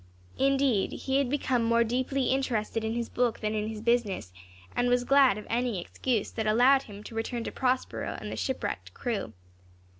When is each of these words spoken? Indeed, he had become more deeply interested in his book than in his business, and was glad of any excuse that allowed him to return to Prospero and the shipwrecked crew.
Indeed, 0.39 0.93
he 0.93 1.17
had 1.19 1.29
become 1.29 1.63
more 1.63 1.83
deeply 1.83 2.31
interested 2.31 2.83
in 2.83 2.95
his 2.95 3.07
book 3.07 3.39
than 3.39 3.53
in 3.53 3.67
his 3.67 3.81
business, 3.83 4.33
and 4.75 4.89
was 4.89 5.03
glad 5.03 5.37
of 5.37 5.45
any 5.47 5.79
excuse 5.79 6.31
that 6.31 6.47
allowed 6.47 6.81
him 6.81 7.03
to 7.03 7.13
return 7.13 7.43
to 7.43 7.51
Prospero 7.51 8.17
and 8.19 8.31
the 8.31 8.35
shipwrecked 8.35 8.95
crew. 8.95 9.33